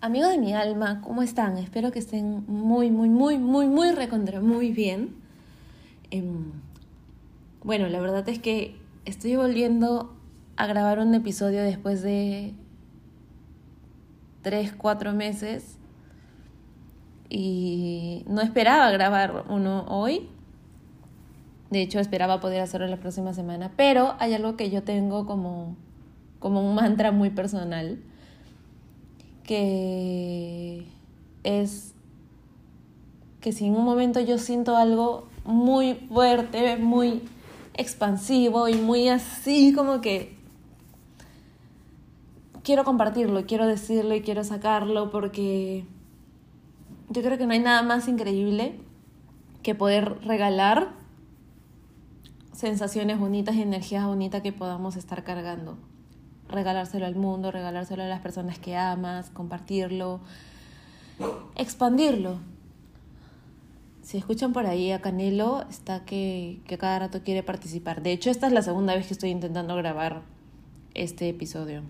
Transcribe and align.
Amigos 0.00 0.30
de 0.30 0.38
mi 0.38 0.54
alma, 0.54 1.00
¿cómo 1.00 1.22
están? 1.22 1.58
Espero 1.58 1.90
que 1.90 1.98
estén 1.98 2.44
muy, 2.46 2.88
muy, 2.88 3.08
muy, 3.08 3.36
muy, 3.36 3.66
muy 3.66 3.90
recontra, 3.90 4.40
muy 4.40 4.70
bien. 4.70 5.16
Em, 6.12 6.52
bueno, 7.64 7.88
la 7.88 7.98
verdad 7.98 8.28
es 8.28 8.38
que 8.38 8.76
estoy 9.06 9.34
volviendo 9.34 10.14
a 10.56 10.68
grabar 10.68 11.00
un 11.00 11.12
episodio 11.14 11.64
después 11.64 12.00
de 12.02 12.54
tres, 14.42 14.72
cuatro 14.72 15.12
meses 15.14 15.78
y 17.28 18.24
no 18.28 18.40
esperaba 18.40 18.92
grabar 18.92 19.46
uno 19.48 19.84
hoy. 19.88 20.28
De 21.70 21.82
hecho, 21.82 21.98
esperaba 21.98 22.38
poder 22.38 22.60
hacerlo 22.60 22.86
la 22.86 22.98
próxima 22.98 23.34
semana, 23.34 23.72
pero 23.76 24.14
hay 24.20 24.32
algo 24.32 24.56
que 24.56 24.70
yo 24.70 24.84
tengo 24.84 25.26
como, 25.26 25.76
como 26.38 26.60
un 26.60 26.76
mantra 26.76 27.10
muy 27.10 27.30
personal 27.30 27.98
que 29.48 30.84
es 31.42 31.94
que 33.40 33.52
si 33.52 33.64
en 33.64 33.76
un 33.76 33.84
momento 33.86 34.20
yo 34.20 34.36
siento 34.36 34.76
algo 34.76 35.26
muy 35.46 35.94
fuerte, 35.94 36.76
muy 36.76 37.22
expansivo 37.72 38.68
y 38.68 38.74
muy 38.74 39.08
así 39.08 39.72
como 39.72 40.02
que 40.02 40.36
quiero 42.62 42.84
compartirlo, 42.84 43.46
quiero 43.46 43.66
decirlo 43.66 44.14
y 44.14 44.20
quiero 44.20 44.44
sacarlo 44.44 45.10
porque 45.10 45.86
yo 47.08 47.22
creo 47.22 47.38
que 47.38 47.46
no 47.46 47.54
hay 47.54 47.60
nada 47.60 47.80
más 47.80 48.06
increíble 48.06 48.78
que 49.62 49.74
poder 49.74 50.20
regalar 50.26 50.90
sensaciones 52.52 53.18
bonitas 53.18 53.54
y 53.54 53.62
energías 53.62 54.04
bonitas 54.04 54.42
que 54.42 54.52
podamos 54.52 54.96
estar 54.96 55.24
cargando 55.24 55.78
regalárselo 56.48 57.06
al 57.06 57.16
mundo, 57.16 57.50
regalárselo 57.50 58.02
a 58.02 58.06
las 58.06 58.20
personas 58.20 58.58
que 58.58 58.76
amas, 58.76 59.30
compartirlo, 59.30 60.20
expandirlo. 61.56 62.38
Si 64.02 64.16
escuchan 64.16 64.52
por 64.52 64.66
ahí 64.66 64.90
a 64.90 65.00
Canelo, 65.00 65.66
está 65.68 66.04
que, 66.04 66.60
que 66.66 66.78
cada 66.78 66.98
rato 67.00 67.22
quiere 67.22 67.42
participar. 67.42 68.02
De 68.02 68.12
hecho, 68.12 68.30
esta 68.30 68.46
es 68.46 68.52
la 68.52 68.62
segunda 68.62 68.94
vez 68.94 69.06
que 69.06 69.12
estoy 69.12 69.30
intentando 69.30 69.76
grabar 69.76 70.22
este 70.94 71.28
episodio. 71.28 71.82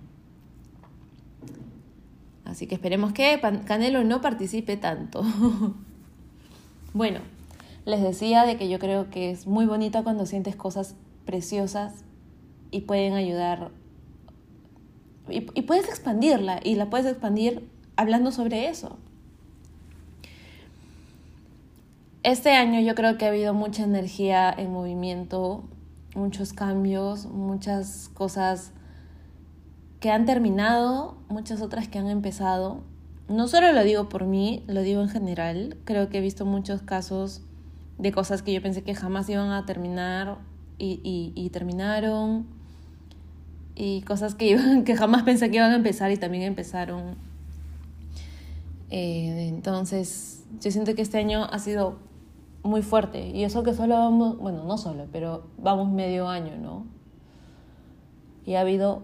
Así 2.44 2.66
que 2.66 2.74
esperemos 2.74 3.12
que 3.12 3.40
Canelo 3.66 4.02
no 4.04 4.20
participe 4.20 4.76
tanto. 4.76 5.22
bueno, 6.94 7.20
les 7.84 8.02
decía 8.02 8.44
de 8.44 8.56
que 8.56 8.68
yo 8.68 8.78
creo 8.78 9.10
que 9.10 9.30
es 9.30 9.46
muy 9.46 9.66
bonito 9.66 10.02
cuando 10.02 10.26
sientes 10.26 10.56
cosas 10.56 10.96
preciosas 11.24 12.04
y 12.70 12.80
pueden 12.82 13.12
ayudar 13.14 13.70
y, 15.30 15.40
puedes 15.62 15.88
expandirla 15.88 16.60
y 16.62 16.74
la 16.74 16.90
puedes 16.90 17.06
expandir 17.06 17.68
hablando 17.96 18.32
sobre 18.32 18.68
eso. 18.68 18.98
Este 22.22 22.50
año 22.50 22.80
yo 22.80 22.94
creo 22.94 23.16
que 23.16 23.24
ha 23.24 23.28
habido 23.28 23.54
mucha 23.54 23.84
energía 23.84 24.52
en 24.56 24.72
movimiento, 24.72 25.64
muchos 26.14 26.52
cambios, 26.52 27.26
muchas 27.26 28.10
cosas 28.14 28.72
que 30.00 30.10
han 30.10 30.26
terminado, 30.26 31.16
muchas 31.28 31.62
otras 31.62 31.88
que 31.88 31.98
han 31.98 32.08
empezado. 32.08 32.82
No 33.28 33.48
solo 33.48 33.72
lo 33.72 33.82
digo 33.84 34.08
por 34.08 34.24
mí, 34.24 34.62
lo 34.66 34.82
digo 34.82 35.00
en 35.00 35.08
general. 35.08 35.76
Creo 35.84 36.08
que 36.08 36.18
he 36.18 36.20
visto 36.20 36.44
muchos 36.44 36.82
casos 36.82 37.42
de 37.98 38.12
cosas 38.12 38.42
que 38.42 38.52
yo 38.52 38.62
pensé 38.62 38.82
que 38.82 38.94
jamás 38.94 39.28
iban 39.28 39.50
a 39.50 39.66
terminar 39.66 40.38
y, 40.78 41.50
terminaron 41.52 42.46
y 43.78 44.02
cosas 44.02 44.34
que, 44.34 44.46
iban, 44.46 44.82
que 44.84 44.96
jamás 44.96 45.22
pensé 45.22 45.50
que 45.50 45.56
iban 45.56 45.70
a 45.70 45.76
empezar 45.76 46.10
y 46.10 46.16
también 46.16 46.42
empezaron. 46.42 47.14
Eh, 48.90 49.46
entonces, 49.48 50.44
yo 50.60 50.70
siento 50.70 50.94
que 50.94 51.02
este 51.02 51.18
año 51.18 51.44
ha 51.44 51.58
sido 51.60 51.96
muy 52.64 52.82
fuerte 52.82 53.28
y 53.28 53.44
eso 53.44 53.62
que 53.62 53.72
solo 53.72 53.94
vamos, 53.94 54.36
bueno, 54.38 54.64
no 54.64 54.76
solo, 54.78 55.06
pero 55.12 55.44
vamos 55.58 55.90
medio 55.90 56.28
año, 56.28 56.56
¿no? 56.56 56.86
Y 58.44 58.54
ha 58.54 58.62
habido 58.62 59.02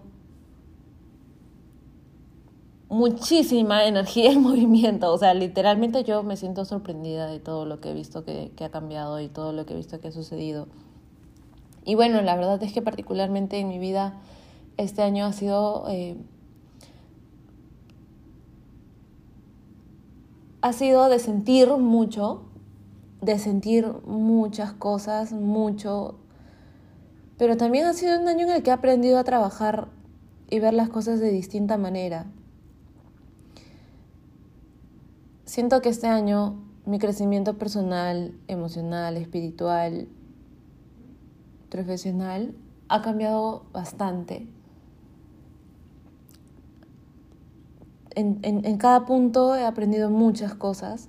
muchísima 2.88 3.84
energía 3.84 4.32
en 4.32 4.42
movimiento, 4.42 5.12
o 5.12 5.18
sea, 5.18 5.34
literalmente 5.34 6.02
yo 6.02 6.24
me 6.24 6.36
siento 6.36 6.64
sorprendida 6.64 7.28
de 7.28 7.38
todo 7.38 7.64
lo 7.64 7.80
que 7.80 7.90
he 7.90 7.94
visto 7.94 8.24
que, 8.24 8.50
que 8.56 8.64
ha 8.64 8.70
cambiado 8.70 9.20
y 9.20 9.28
todo 9.28 9.52
lo 9.52 9.66
que 9.66 9.74
he 9.74 9.76
visto 9.76 10.00
que 10.00 10.08
ha 10.08 10.12
sucedido. 10.12 10.66
Y 11.84 11.94
bueno, 11.94 12.22
la 12.22 12.34
verdad 12.34 12.60
es 12.62 12.72
que 12.72 12.82
particularmente 12.82 13.58
en 13.58 13.68
mi 13.68 13.78
vida 13.78 14.14
este 14.76 15.02
año 15.02 15.26
ha 15.26 15.32
sido... 15.32 15.86
Eh, 15.88 16.16
ha 20.62 20.72
sido 20.72 21.10
de 21.10 21.18
sentir 21.18 21.68
mucho, 21.76 22.42
de 23.20 23.38
sentir 23.38 23.86
muchas 24.06 24.72
cosas, 24.72 25.32
mucho, 25.32 26.16
pero 27.36 27.58
también 27.58 27.84
ha 27.84 27.92
sido 27.92 28.18
un 28.18 28.28
año 28.28 28.46
en 28.46 28.52
el 28.52 28.62
que 28.62 28.70
he 28.70 28.72
aprendido 28.72 29.18
a 29.18 29.24
trabajar 29.24 29.88
y 30.48 30.60
ver 30.60 30.72
las 30.72 30.88
cosas 30.88 31.20
de 31.20 31.30
distinta 31.30 31.76
manera. 31.76 32.26
Siento 35.44 35.82
que 35.82 35.90
este 35.90 36.06
año 36.06 36.64
mi 36.86 36.98
crecimiento 36.98 37.58
personal, 37.58 38.34
emocional, 38.48 39.16
espiritual, 39.16 40.08
profesional 41.70 42.54
ha 42.88 43.02
cambiado 43.02 43.64
bastante. 43.72 44.46
En, 48.14 48.78
cada 48.78 49.06
punto 49.06 49.54
he 49.54 49.64
aprendido 49.64 50.10
muchas 50.10 50.54
cosas. 50.54 51.08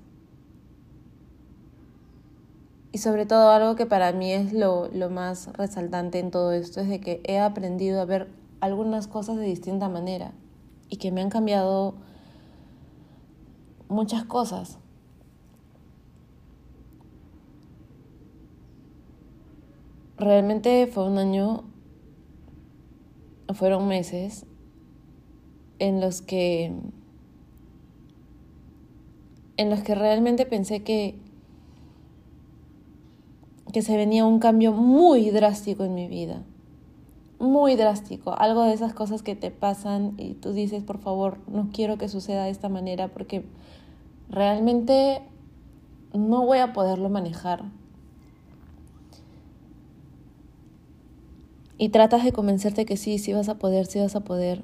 Y 2.91 2.99
sobre 2.99 3.25
todo 3.25 3.51
algo 3.51 3.75
que 3.75 3.85
para 3.85 4.11
mí 4.13 4.31
es 4.31 4.53
lo, 4.53 4.88
lo 4.93 5.09
más 5.09 5.51
resaltante 5.53 6.19
en 6.19 6.31
todo 6.31 6.53
esto 6.53 6.79
es 6.79 6.88
de 6.88 7.01
que 7.01 7.21
he 7.25 7.39
aprendido 7.39 7.99
a 7.99 8.05
ver 8.05 8.29
algunas 8.61 9.07
cosas 9.07 9.38
de 9.38 9.43
distinta 9.43 9.89
manera 9.89 10.33
y 10.89 10.97
que 10.97 11.11
me 11.11 11.21
han 11.21 11.29
cambiado 11.29 11.95
muchas 13.89 14.23
cosas. 14.23 14.79
Realmente 20.17 20.87
fue 20.87 21.05
un 21.05 21.17
año, 21.17 21.66
fueron 23.53 23.89
meses 23.89 24.45
en 25.80 26.02
los 26.02 26.22
que 26.22 26.72
en 29.58 29.69
los 29.69 29.81
que 29.81 29.96
realmente 29.96 30.46
pensé 30.46 30.84
que 30.84 31.16
que 33.75 33.81
se 33.81 33.97
venía 33.97 34.25
un 34.25 34.40
cambio 34.40 34.72
muy 34.72 35.31
drástico 35.31 35.84
en 35.84 35.94
mi 35.94 36.08
vida. 36.08 36.44
Muy 37.40 37.75
drástico, 37.75 38.34
algo 38.38 38.64
de 38.64 38.74
esas 38.74 38.94
cosas 38.94 39.22
que 39.22 39.35
te 39.35 39.52
pasan 39.52 40.14
y 40.18 40.35
tú 40.35 40.53
dices, 40.53 40.81
por 40.81 41.00
favor, 41.00 41.40
no 41.47 41.69
quiero 41.74 41.97
que 41.97 42.08
suceda 42.08 42.46
de 42.46 42.52
esta 42.52 42.69
manera 42.69 43.09
porque 43.09 43.44
realmente 44.30 45.22
no 46.14 46.46
voy 46.46 46.59
a 46.59 46.72
poderlo 46.72 47.09
manejar. 47.09 47.66
Y 51.78 51.90
tratas 51.90 52.24
de 52.24 52.31
convencerte 52.31 52.85
que 52.85 52.96
sí, 52.96 53.18
sí 53.18 53.34
vas 53.34 53.50
a 53.50 53.58
poder, 53.58 53.88
sí 53.88 54.00
vas 54.00 54.16
a 54.16 54.22
poder. 54.22 54.64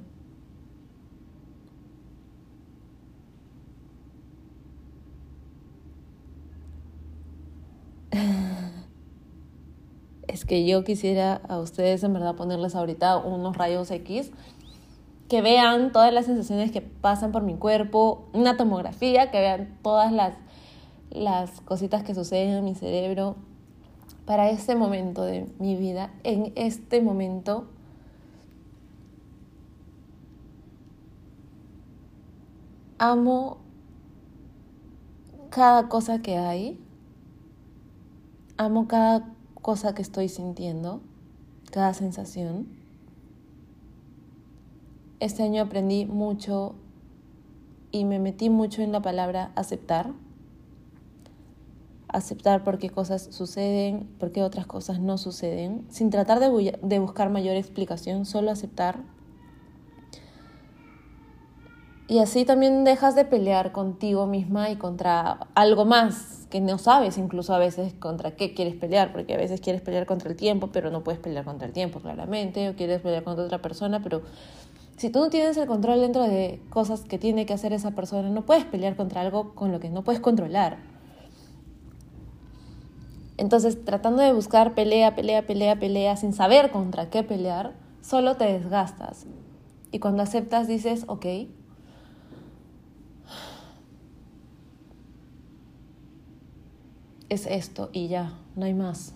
Que 10.46 10.66
yo 10.66 10.84
quisiera 10.84 11.41
a 11.47 11.59
ustedes 11.59 12.03
en 12.03 12.13
verdad 12.13 12.35
ponerles 12.35 12.75
ahorita 12.75 13.18
unos 13.18 13.58
rayos 13.58 13.91
X 13.91 14.32
que 15.29 15.41
vean 15.41 15.91
todas 15.91 16.14
las 16.14 16.26
sensaciones 16.26 16.72
que 16.72 16.82
pasan 16.82 17.32
por 17.32 17.41
mi 17.43 17.55
cuerpo, 17.55 18.26
una 18.34 18.58
tomografía, 18.58 19.32
que 19.32 19.40
vean 19.40 19.78
todas 19.82 20.11
las, 20.11 20.35
las 21.09 21.61
cositas 21.61 22.03
que 22.03 22.14
suceden 22.14 22.49
en 22.49 22.66
mi 22.66 22.76
cerebro 22.76 23.38
para 24.26 24.49
este 24.49 24.76
momento 24.76 25.23
de 25.23 25.47
mi 25.58 25.78
vida, 25.78 26.11
en 26.23 26.52
este 26.55 27.02
momento. 27.02 27.67
Amo 32.97 33.58
cada 35.49 35.87
cosa 35.87 36.22
que 36.22 36.37
hay 36.37 36.78
Amo 38.61 38.87
cada 38.87 39.28
cosa 39.61 39.93
que 39.93 40.02
estoy 40.02 40.29
sintiendo, 40.29 41.02
cada 41.72 41.93
sensación. 41.93 42.67
Este 45.19 45.43
año 45.43 45.61
aprendí 45.61 46.05
mucho 46.05 46.75
y 47.91 48.05
me 48.05 48.19
metí 48.19 48.49
mucho 48.49 48.81
en 48.81 48.91
la 48.91 49.02
palabra 49.02 49.52
aceptar. 49.55 50.11
Aceptar 52.08 52.63
por 52.63 52.78
qué 52.78 52.90
cosas 52.90 53.29
suceden, 53.31 54.09
por 54.19 54.31
qué 54.31 54.43
otras 54.43 54.66
cosas 54.66 54.99
no 54.99 55.17
suceden, 55.17 55.85
sin 55.90 56.09
tratar 56.09 56.40
de, 56.40 56.78
de 56.81 56.99
buscar 56.99 57.29
mayor 57.29 57.55
explicación, 57.55 58.25
solo 58.25 58.52
aceptar. 58.52 59.03
Y 62.11 62.19
así 62.19 62.43
también 62.43 62.84
dejas 62.84 63.16
de 63.16 63.23
pelear 63.23 63.72
contigo 63.72 64.28
misma 64.28 64.69
y 64.69 64.75
contra 64.75 65.47
algo 65.55 65.85
más 65.85 66.46
que 66.49 66.59
no 66.59 66.78
sabes 66.78 67.17
incluso 67.17 67.53
a 67.53 67.58
veces 67.58 67.93
contra 67.93 68.31
qué 68.31 68.53
quieres 68.53 68.75
pelear, 68.75 69.13
porque 69.13 69.34
a 69.34 69.37
veces 69.37 69.61
quieres 69.61 69.81
pelear 69.81 70.05
contra 70.05 70.29
el 70.29 70.35
tiempo, 70.35 70.72
pero 70.73 70.91
no 70.91 71.05
puedes 71.05 71.22
pelear 71.22 71.46
contra 71.46 71.67
el 71.67 71.73
tiempo, 71.73 72.02
claramente, 72.02 72.67
o 72.67 72.75
quieres 72.75 72.99
pelear 72.99 73.23
contra 73.23 73.46
otra 73.46 73.61
persona, 73.61 74.03
pero 74.03 74.23
si 74.97 75.09
tú 75.09 75.19
no 75.19 75.29
tienes 75.29 75.55
el 75.55 75.67
control 75.67 76.02
dentro 76.02 76.23
de 76.23 76.61
cosas 76.69 77.03
que 77.03 77.17
tiene 77.17 77.46
que 77.46 77.53
hacer 77.53 77.72
esa 77.72 77.91
persona, 77.91 78.29
no 78.29 78.41
puedes 78.41 78.66
pelear 78.66 78.97
contra 78.97 79.22
algo 79.22 79.55
con 79.55 79.72
lo 79.72 79.79
que 79.79 79.90
no 79.90 80.03
puedes 80.03 80.19
controlar. 80.19 80.79
Entonces, 83.37 83.85
tratando 83.85 84.22
de 84.22 84.34
buscar 84.34 84.75
pelea, 84.75 85.16
pelea, 85.16 85.47
pelea, 85.47 85.79
pelea, 85.79 86.17
sin 86.17 86.34
saber 86.34 86.72
contra 86.72 87.09
qué 87.09 87.23
pelear, 87.23 87.72
solo 88.02 88.35
te 88.35 88.52
desgastas. 88.52 89.28
Y 89.93 89.99
cuando 89.99 90.23
aceptas 90.23 90.67
dices, 90.67 91.05
ok, 91.08 91.25
es 97.32 97.48
esto 97.48 97.90
y 97.94 98.10
ya, 98.10 98.38
no 98.58 98.66
hay 98.66 98.74
más. 98.74 99.16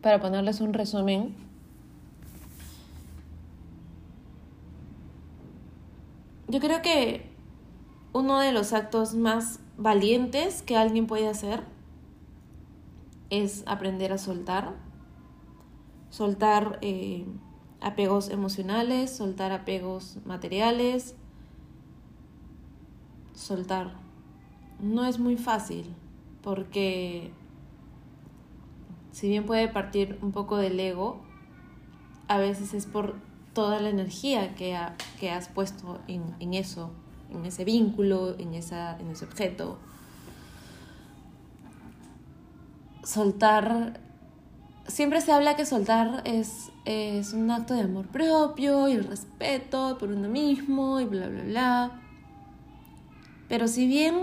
Para 0.00 0.18
ponerles 0.18 0.62
un 0.62 0.72
resumen, 0.72 1.36
yo 6.48 6.58
creo 6.58 6.80
que 6.80 7.30
uno 8.14 8.40
de 8.40 8.52
los 8.52 8.72
actos 8.72 9.14
más 9.14 9.60
valientes 9.76 10.62
que 10.62 10.78
alguien 10.78 11.06
puede 11.06 11.28
hacer 11.28 11.64
es 13.28 13.62
aprender 13.66 14.10
a 14.10 14.16
soltar, 14.16 14.74
soltar 16.08 16.78
eh, 16.80 17.26
apegos 17.82 18.30
emocionales, 18.30 19.14
soltar 19.14 19.52
apegos 19.52 20.16
materiales, 20.24 21.14
soltar. 23.44 23.92
No 24.80 25.04
es 25.04 25.18
muy 25.18 25.36
fácil 25.36 25.94
porque 26.42 27.30
si 29.12 29.28
bien 29.28 29.46
puede 29.46 29.68
partir 29.68 30.18
un 30.22 30.32
poco 30.32 30.56
del 30.56 30.78
ego, 30.80 31.20
a 32.26 32.38
veces 32.38 32.74
es 32.74 32.86
por 32.86 33.16
toda 33.52 33.80
la 33.80 33.90
energía 33.90 34.54
que, 34.54 34.76
que 35.20 35.30
has 35.30 35.48
puesto 35.48 36.00
en, 36.08 36.34
en, 36.40 36.54
eso, 36.54 36.90
en 37.30 37.44
ese 37.44 37.64
vínculo, 37.64 38.36
en, 38.38 38.54
esa, 38.54 38.98
en 38.98 39.10
ese 39.10 39.24
objeto. 39.24 39.78
Soltar, 43.04 44.00
siempre 44.86 45.20
se 45.20 45.32
habla 45.32 45.54
que 45.54 45.66
soltar 45.66 46.22
es, 46.24 46.72
es 46.86 47.34
un 47.34 47.50
acto 47.50 47.74
de 47.74 47.82
amor 47.82 48.06
propio 48.06 48.88
y 48.88 48.98
respeto 48.98 49.98
por 49.98 50.08
uno 50.08 50.28
mismo 50.28 50.98
y 50.98 51.04
bla, 51.04 51.28
bla, 51.28 51.42
bla. 51.42 52.03
Pero 53.54 53.68
si 53.68 53.86
bien 53.86 54.16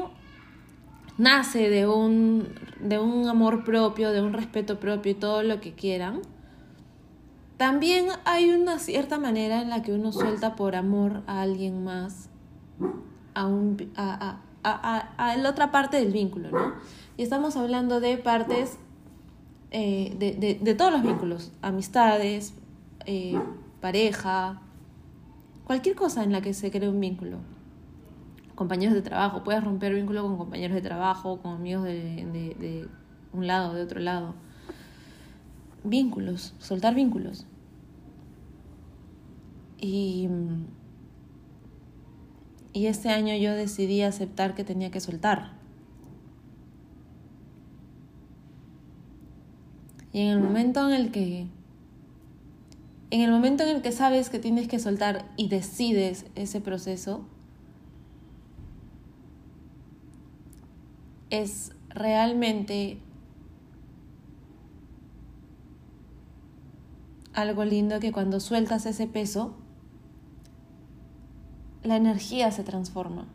nace 1.17 1.69
de 1.69 1.87
un, 1.87 2.49
de 2.81 2.99
un 2.99 3.29
amor 3.29 3.63
propio, 3.63 4.11
de 4.11 4.21
un 4.21 4.33
respeto 4.33 4.77
propio 4.77 5.13
y 5.13 5.15
todo 5.15 5.41
lo 5.41 5.61
que 5.61 5.71
quieran, 5.71 6.19
también 7.55 8.07
hay 8.25 8.49
una 8.51 8.77
cierta 8.77 9.19
manera 9.19 9.61
en 9.61 9.69
la 9.69 9.83
que 9.83 9.93
uno 9.93 10.11
suelta 10.11 10.57
por 10.57 10.75
amor 10.75 11.23
a 11.27 11.43
alguien 11.43 11.81
más, 11.81 12.27
a, 13.33 13.47
un, 13.47 13.77
a, 13.95 14.41
a, 14.65 14.97
a, 15.17 15.37
la 15.37 15.49
otra 15.49 15.71
parte 15.71 15.95
del 15.95 16.11
vínculo, 16.11 16.51
¿no? 16.51 16.73
Y 17.15 17.23
estamos 17.23 17.55
hablando 17.55 18.01
de 18.01 18.17
partes 18.17 18.79
eh, 19.71 20.13
de, 20.19 20.33
de, 20.33 20.55
de, 20.55 20.75
todos 20.75 20.91
los 20.91 21.03
vínculos, 21.03 21.53
amistades, 21.61 22.53
eh, 23.05 23.39
pareja, 23.79 24.61
cualquier 25.63 25.95
cosa 25.95 26.21
en 26.21 26.33
la 26.33 26.41
que 26.41 26.53
se 26.53 26.69
cree 26.69 26.89
un 26.89 26.99
vínculo 26.99 27.37
compañeros 28.55 28.95
de 28.95 29.01
trabajo, 29.01 29.43
puedes 29.43 29.63
romper 29.63 29.93
vínculo 29.93 30.23
con 30.23 30.37
compañeros 30.37 30.75
de 30.75 30.81
trabajo, 30.81 31.41
con 31.41 31.55
amigos 31.55 31.83
de, 31.83 32.25
de, 32.59 32.87
un 33.33 33.47
lado, 33.47 33.73
de 33.73 33.81
otro 33.81 33.99
lado. 33.99 34.35
Vínculos, 35.83 36.53
soltar 36.59 36.95
vínculos. 36.95 37.45
Y, 39.79 40.27
y 42.73 42.85
este 42.85 43.09
año 43.09 43.35
yo 43.35 43.53
decidí 43.53 44.01
aceptar 44.01 44.53
que 44.53 44.63
tenía 44.63 44.91
que 44.91 44.99
soltar. 44.99 45.53
Y 50.13 50.21
en 50.21 50.27
el 50.27 50.39
momento 50.39 50.87
en 50.87 50.93
el 50.93 51.11
que 51.11 51.47
en 53.11 53.19
el 53.19 53.31
momento 53.31 53.63
en 53.63 53.75
el 53.75 53.81
que 53.81 53.91
sabes 53.91 54.29
que 54.29 54.39
tienes 54.39 54.69
que 54.69 54.79
soltar 54.79 55.25
y 55.35 55.49
decides 55.49 56.25
ese 56.35 56.61
proceso, 56.61 57.25
es 61.31 61.71
realmente 61.89 62.99
algo 67.33 67.65
lindo 67.65 67.99
que 67.99 68.11
cuando 68.11 68.39
sueltas 68.39 68.85
ese 68.85 69.07
peso, 69.07 69.55
la 71.83 71.95
energía 71.95 72.51
se 72.51 72.63
transforma. 72.63 73.25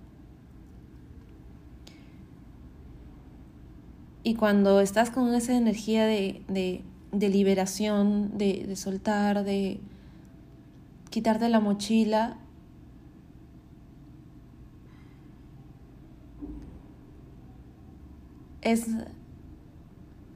Y 4.23 4.35
cuando 4.35 4.81
estás 4.81 5.11
con 5.11 5.35
esa 5.35 5.57
energía 5.57 6.05
de, 6.05 6.43
de, 6.49 7.29
liberación, 7.29 8.37
de, 8.37 8.65
de 8.67 8.77
soltar, 8.77 9.45
de 9.45 9.81
quitarte 11.11 11.49
la 11.49 11.61
mochila, 11.61 12.37
es, 18.67 18.89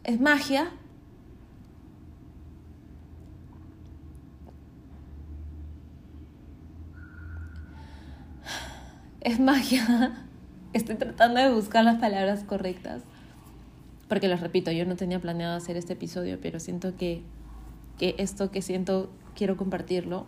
es 0.05 0.21
magia. 0.21 0.71
Es 9.21 9.41
magia. 9.41 10.15
Estoy 10.73 10.95
tratando 10.95 11.41
de 11.41 11.53
buscar 11.53 11.85
las 11.85 11.99
palabras 11.99 12.45
correctas. 12.45 13.03
Porque 14.09 14.29
les 14.29 14.41
repito, 14.41 14.71
yo 14.71 14.87
no 14.87 14.95
tenía 14.95 15.21
planeado 15.21 15.57
hacer 15.57 15.77
este 15.77 15.95
episodio, 15.95 16.39
pero 16.41 16.61
siento 16.61 16.97
que, 16.97 17.25
que 17.99 18.15
esto 18.19 18.53
que 18.53 18.63
siento 18.63 19.11
quiero 19.35 19.57
compartirlo. 19.57 20.27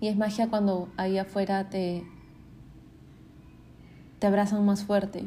Y 0.00 0.06
es 0.06 0.16
magia 0.16 0.48
cuando 0.48 0.88
ahí 0.96 1.18
afuera 1.18 1.68
te, 1.68 2.04
te 4.20 4.26
abrazan 4.28 4.64
más 4.64 4.84
fuerte 4.84 5.24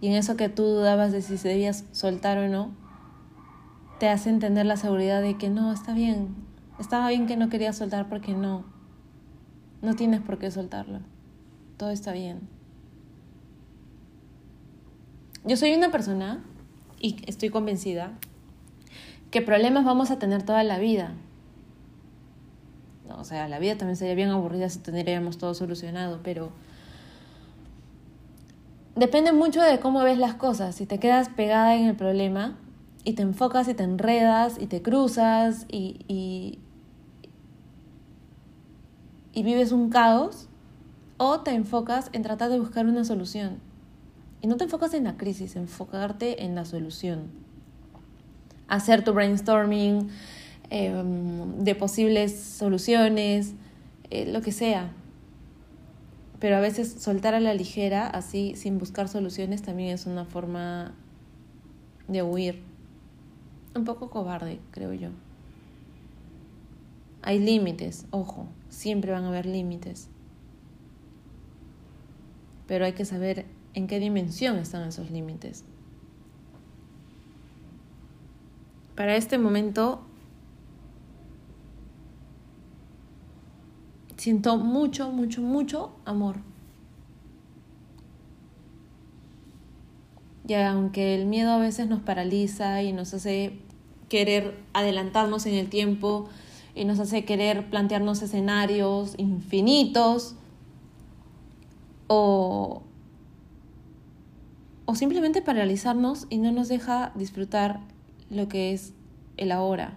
y 0.00 0.08
en 0.08 0.14
eso 0.14 0.36
que 0.36 0.48
tú 0.48 0.64
dudabas 0.64 1.12
de 1.12 1.22
si 1.22 1.36
se 1.36 1.48
debías 1.48 1.84
soltar 1.92 2.38
o 2.38 2.48
no, 2.48 2.70
te 3.98 4.08
hace 4.08 4.30
entender 4.30 4.64
la 4.64 4.76
seguridad 4.76 5.20
de 5.20 5.36
que 5.36 5.50
no, 5.50 5.72
está 5.72 5.92
bien, 5.92 6.34
estaba 6.78 7.08
bien 7.08 7.26
que 7.26 7.36
no 7.36 7.50
querías 7.50 7.76
soltar 7.76 8.08
porque 8.08 8.32
no, 8.32 8.64
no 9.82 9.94
tienes 9.94 10.20
por 10.20 10.38
qué 10.38 10.50
soltarlo, 10.50 11.00
todo 11.76 11.90
está 11.90 12.12
bien. 12.12 12.40
Yo 15.44 15.56
soy 15.56 15.72
una 15.74 15.90
persona, 15.90 16.42
y 17.00 17.16
estoy 17.26 17.48
convencida, 17.48 18.12
que 19.30 19.40
problemas 19.40 19.84
vamos 19.84 20.10
a 20.10 20.18
tener 20.18 20.42
toda 20.42 20.62
la 20.64 20.78
vida. 20.78 21.14
o 23.08 23.24
sea, 23.24 23.48
la 23.48 23.58
vida 23.58 23.76
también 23.76 23.96
sería 23.96 24.14
bien 24.14 24.28
aburrida 24.30 24.68
si 24.68 24.78
tendríamos 24.78 25.38
todo 25.38 25.54
solucionado, 25.54 26.20
pero 26.22 26.52
depende 28.96 29.32
mucho 29.32 29.62
de 29.62 29.80
cómo 29.80 30.02
ves 30.02 30.18
las 30.18 30.34
cosas. 30.34 30.74
Si 30.74 30.86
te 30.86 30.98
quedas 30.98 31.28
pegada 31.28 31.76
en 31.76 31.86
el 31.86 31.96
problema 31.96 32.58
y 33.04 33.14
te 33.14 33.22
enfocas 33.22 33.68
y 33.68 33.74
te 33.74 33.82
enredas 33.82 34.56
y 34.60 34.66
te 34.66 34.82
cruzas 34.82 35.66
y, 35.68 36.04
y, 36.08 36.58
y 39.32 39.42
vives 39.42 39.72
un 39.72 39.90
caos, 39.90 40.48
o 41.22 41.40
te 41.40 41.50
enfocas 41.50 42.08
en 42.14 42.22
tratar 42.22 42.50
de 42.50 42.58
buscar 42.58 42.86
una 42.86 43.04
solución. 43.04 43.58
Y 44.40 44.46
no 44.46 44.56
te 44.56 44.64
enfocas 44.64 44.94
en 44.94 45.04
la 45.04 45.18
crisis, 45.18 45.54
enfocarte 45.54 46.44
en 46.44 46.54
la 46.54 46.64
solución. 46.64 47.24
Hacer 48.68 49.04
tu 49.04 49.12
brainstorming 49.12 50.08
em, 50.70 51.62
de 51.62 51.74
posibles 51.74 52.40
soluciones, 52.40 53.52
eh, 54.08 54.32
lo 54.32 54.40
que 54.40 54.50
sea 54.50 54.92
pero 56.40 56.56
a 56.56 56.60
veces 56.60 56.90
soltar 56.98 57.34
a 57.34 57.40
la 57.40 57.52
ligera, 57.52 58.06
así 58.06 58.54
sin 58.56 58.78
buscar 58.78 59.08
soluciones, 59.08 59.60
también 59.62 59.90
es 59.90 60.06
una 60.06 60.24
forma 60.24 60.94
de 62.08 62.22
huir. 62.22 62.62
Un 63.74 63.84
poco 63.84 64.10
cobarde, 64.10 64.58
creo 64.70 64.94
yo. 64.94 65.10
Hay 67.22 67.38
límites, 67.38 68.06
ojo, 68.10 68.48
siempre 68.70 69.12
van 69.12 69.24
a 69.24 69.28
haber 69.28 69.44
límites. 69.44 70.08
Pero 72.66 72.86
hay 72.86 72.94
que 72.94 73.04
saber 73.04 73.44
en 73.74 73.86
qué 73.86 74.00
dimensión 74.00 74.56
están 74.56 74.88
esos 74.88 75.10
límites. 75.10 75.64
Para 78.96 79.16
este 79.16 79.36
momento 79.36 80.06
Siento 84.20 84.58
mucho, 84.58 85.10
mucho, 85.10 85.40
mucho 85.40 85.92
amor. 86.04 86.36
Y 90.46 90.52
aunque 90.52 91.14
el 91.14 91.24
miedo 91.24 91.52
a 91.52 91.56
veces 91.58 91.88
nos 91.88 92.02
paraliza 92.02 92.82
y 92.82 92.92
nos 92.92 93.14
hace 93.14 93.58
querer 94.10 94.62
adelantarnos 94.74 95.46
en 95.46 95.54
el 95.54 95.70
tiempo 95.70 96.28
y 96.74 96.84
nos 96.84 96.98
hace 97.00 97.24
querer 97.24 97.70
plantearnos 97.70 98.20
escenarios 98.20 99.14
infinitos 99.16 100.34
o, 102.06 102.82
o 104.84 104.94
simplemente 104.96 105.40
paralizarnos 105.40 106.26
y 106.28 106.36
no 106.36 106.52
nos 106.52 106.68
deja 106.68 107.12
disfrutar 107.14 107.80
lo 108.28 108.48
que 108.48 108.74
es 108.74 108.92
el 109.38 109.50
ahora. 109.50 109.96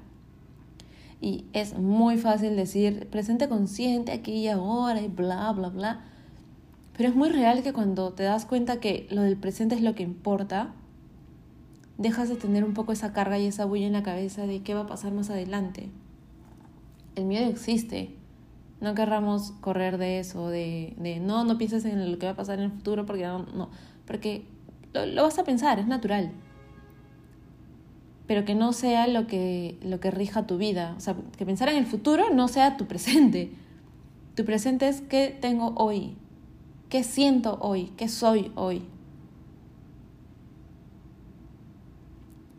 Y 1.23 1.45
es 1.53 1.79
muy 1.79 2.17
fácil 2.17 2.57
decir 2.57 3.07
presente 3.09 3.47
consciente 3.47 4.11
aquí 4.11 4.33
y 4.33 4.49
ahora 4.49 4.99
y 5.01 5.07
bla, 5.07 5.53
bla, 5.53 5.69
bla. 5.69 6.01
Pero 6.97 7.07
es 7.07 7.15
muy 7.15 7.29
real 7.29 7.63
que 7.63 7.71
cuando 7.71 8.11
te 8.11 8.23
das 8.23 8.45
cuenta 8.45 8.81
que 8.81 9.07
lo 9.09 9.21
del 9.21 9.37
presente 9.37 9.75
es 9.75 9.81
lo 9.81 9.95
que 9.95 10.03
importa, 10.03 10.73
dejas 11.97 12.27
de 12.27 12.35
tener 12.35 12.65
un 12.65 12.73
poco 12.73 12.91
esa 12.91 13.13
carga 13.13 13.39
y 13.39 13.47
esa 13.47 13.63
bulla 13.63 13.87
en 13.87 13.93
la 13.93 14.03
cabeza 14.03 14.45
de 14.45 14.63
qué 14.63 14.73
va 14.73 14.81
a 14.81 14.87
pasar 14.87 15.13
más 15.13 15.29
adelante. 15.29 15.89
El 17.15 17.23
miedo 17.23 17.49
existe. 17.49 18.17
No 18.81 18.93
querramos 18.93 19.53
correr 19.61 19.97
de 19.97 20.19
eso, 20.19 20.49
de, 20.49 20.93
de 20.97 21.21
no, 21.21 21.45
no 21.45 21.57
pienses 21.57 21.85
en 21.85 22.11
lo 22.11 22.19
que 22.19 22.25
va 22.25 22.33
a 22.33 22.35
pasar 22.35 22.59
en 22.59 22.65
el 22.65 22.71
futuro 22.71 23.05
porque 23.05 23.23
no, 23.23 23.45
no 23.45 23.69
porque 24.05 24.45
lo, 24.93 25.23
vas 25.23 25.39
a 25.39 25.45
pensar, 25.45 25.79
es 25.79 25.87
natural. 25.87 26.31
Pero 28.33 28.45
que 28.45 28.55
no 28.55 28.73
sea 28.73 29.05
lo 29.05 29.27
que, 29.27 29.77
lo 29.83 29.99
que 29.99 30.09
rija 30.09 30.47
tu 30.47 30.57
vida. 30.57 30.95
O 30.97 30.99
sea, 30.99 31.15
que 31.37 31.45
pensar 31.45 31.69
en 31.69 31.75
el 31.75 31.85
futuro 31.85 32.33
no 32.33 32.47
sea 32.47 32.77
tu 32.77 32.87
presente. 32.87 33.51
Tu 34.33 34.43
presente 34.43 34.87
es 34.87 35.01
qué 35.01 35.37
tengo 35.39 35.75
hoy, 35.75 36.15
qué 36.89 37.03
siento 37.03 37.59
hoy, 37.61 37.93
qué 37.95 38.07
soy 38.07 38.51
hoy. 38.55 38.81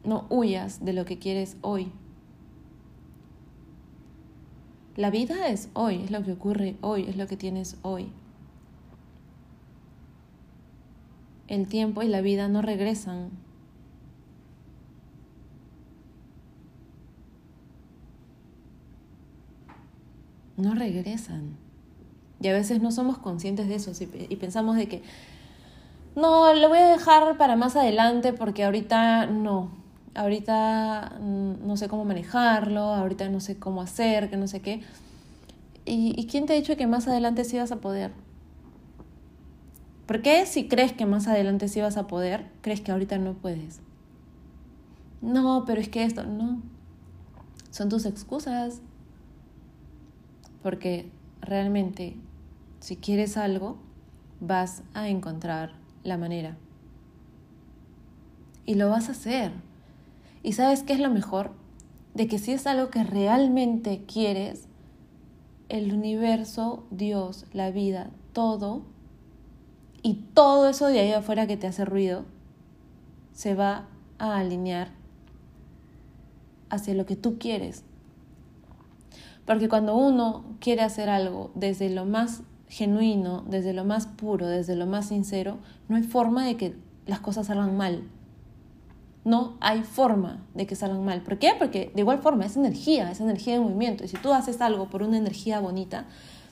No 0.04 0.26
huyas 0.30 0.84
de 0.84 0.92
lo 0.92 1.04
que 1.04 1.18
quieres 1.18 1.56
hoy. 1.60 1.90
La 4.94 5.10
vida 5.10 5.48
es 5.48 5.70
hoy, 5.72 6.02
es 6.04 6.12
lo 6.12 6.22
que 6.22 6.34
ocurre 6.34 6.76
hoy, 6.82 7.06
es 7.08 7.16
lo 7.16 7.26
que 7.26 7.36
tienes 7.36 7.78
hoy. 7.82 8.12
El 11.48 11.66
tiempo 11.66 12.04
y 12.04 12.06
la 12.06 12.20
vida 12.20 12.46
no 12.46 12.62
regresan. 12.62 13.30
No 20.64 20.74
regresan. 20.74 21.56
Y 22.40 22.48
a 22.48 22.52
veces 22.52 22.82
no 22.82 22.90
somos 22.90 23.18
conscientes 23.18 23.68
de 23.68 23.76
eso 23.76 23.92
y 24.28 24.36
pensamos 24.36 24.76
de 24.76 24.88
que, 24.88 25.02
no, 26.16 26.52
lo 26.54 26.68
voy 26.68 26.78
a 26.78 26.86
dejar 26.86 27.36
para 27.36 27.56
más 27.56 27.76
adelante 27.76 28.32
porque 28.32 28.64
ahorita 28.64 29.26
no 29.26 29.84
ahorita 30.14 31.18
no 31.18 31.76
sé 31.76 31.88
cómo 31.88 32.04
manejarlo, 32.04 32.80
ahorita 32.80 33.28
no 33.28 33.40
sé 33.40 33.58
cómo 33.58 33.82
hacer, 33.82 34.30
que 34.30 34.36
no 34.36 34.46
sé 34.46 34.60
qué. 34.60 34.82
¿Y, 35.86 36.26
quién 36.30 36.46
te 36.46 36.54
ha 36.54 36.56
dicho 36.56 36.76
que 36.76 36.86
más 36.86 37.08
adelante 37.08 37.44
sí 37.44 37.58
vas 37.58 37.72
a 37.72 37.76
poder? 37.76 38.12
¿Por 40.06 40.22
qué 40.22 40.46
si 40.46 40.68
crees 40.68 40.92
que 40.92 41.04
más 41.04 41.26
adelante 41.26 41.68
sí 41.68 41.80
vas 41.80 41.96
a 41.96 42.06
poder, 42.06 42.46
crees 42.62 42.80
que 42.80 42.92
ahorita 42.92 43.18
no 43.18 43.34
puedes? 43.34 43.80
No, 45.20 45.64
pero 45.66 45.80
es 45.80 45.88
que 45.88 46.04
esto, 46.04 46.24
no. 46.24 46.62
Son 47.70 47.88
tus 47.88 48.06
excusas. 48.06 48.80
Porque 50.64 51.10
realmente, 51.42 52.16
si 52.80 52.96
quieres 52.96 53.36
algo, 53.36 53.76
vas 54.40 54.82
a 54.94 55.10
encontrar 55.10 55.72
la 56.04 56.16
manera. 56.16 56.56
Y 58.64 58.76
lo 58.76 58.88
vas 58.88 59.10
a 59.10 59.12
hacer. 59.12 59.52
¿Y 60.42 60.54
sabes 60.54 60.82
qué 60.82 60.94
es 60.94 61.00
lo 61.00 61.10
mejor? 61.10 61.52
De 62.14 62.28
que 62.28 62.38
si 62.38 62.52
es 62.52 62.66
algo 62.66 62.88
que 62.88 63.04
realmente 63.04 64.04
quieres, 64.06 64.66
el 65.68 65.92
universo, 65.92 66.86
Dios, 66.90 67.44
la 67.52 67.70
vida, 67.70 68.08
todo, 68.32 68.84
y 70.02 70.14
todo 70.32 70.70
eso 70.70 70.86
de 70.86 71.00
ahí 71.00 71.12
afuera 71.12 71.46
que 71.46 71.58
te 71.58 71.66
hace 71.66 71.84
ruido, 71.84 72.24
se 73.34 73.54
va 73.54 73.86
a 74.18 74.38
alinear 74.38 74.92
hacia 76.70 76.94
lo 76.94 77.04
que 77.04 77.16
tú 77.16 77.38
quieres. 77.38 77.84
Porque 79.46 79.68
cuando 79.68 79.96
uno 79.96 80.44
quiere 80.60 80.82
hacer 80.82 81.08
algo 81.08 81.50
desde 81.54 81.90
lo 81.90 82.04
más 82.06 82.42
genuino, 82.68 83.44
desde 83.48 83.72
lo 83.72 83.84
más 83.84 84.06
puro, 84.06 84.46
desde 84.46 84.76
lo 84.76 84.86
más 84.86 85.08
sincero, 85.08 85.58
no 85.88 85.96
hay 85.96 86.02
forma 86.02 86.44
de 86.44 86.56
que 86.56 86.76
las 87.06 87.20
cosas 87.20 87.46
salgan 87.46 87.76
mal 87.76 88.04
no 89.24 89.54
hay 89.60 89.82
forma 89.82 90.42
de 90.54 90.66
que 90.66 90.76
salgan 90.76 91.04
mal. 91.04 91.22
¿Por 91.22 91.38
qué? 91.38 91.52
Porque 91.58 91.90
de 91.94 92.00
igual 92.00 92.18
forma 92.18 92.44
es 92.44 92.56
energía, 92.56 93.10
es 93.10 93.20
energía 93.20 93.54
de 93.54 93.60
movimiento. 93.60 94.04
Y 94.04 94.08
si 94.08 94.18
tú 94.18 94.32
haces 94.32 94.60
algo 94.60 94.88
por 94.90 95.02
una 95.02 95.16
energía 95.16 95.60
bonita, 95.60 96.04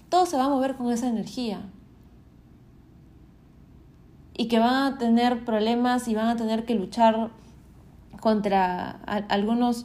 todo 0.09 0.27
se 0.27 0.37
va 0.39 0.47
a 0.47 0.49
mover 0.49 0.77
con 0.77 0.91
esa 0.91 1.09
energía. 1.09 1.61
Y 4.35 4.49
que 4.49 4.59
van 4.59 4.95
a 4.95 4.99
tener 4.99 5.45
problemas 5.45 6.09
y 6.09 6.15
van 6.15 6.29
a 6.29 6.37
tener 6.37 6.65
que 6.65 6.75
luchar 6.75 7.31
contra 8.21 8.91
algunos 9.29 9.85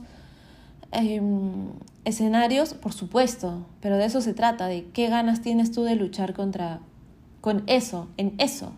em, 0.92 1.72
escenarios, 2.08 2.74
por 2.74 2.94
supuesto, 2.94 3.66
pero 3.82 3.98
de 3.98 4.06
eso 4.06 4.22
se 4.22 4.34
trata, 4.34 4.68
de 4.68 4.86
qué 4.94 5.10
ganas 5.10 5.42
tienes 5.42 5.74
tú 5.74 5.84
de 5.84 5.96
luchar 5.96 6.34
contra, 6.34 6.80
con 7.42 7.64
eso, 7.68 8.08
en 8.16 8.34
eso. 8.38 8.72